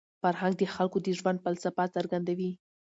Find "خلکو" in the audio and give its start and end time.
0.75-0.97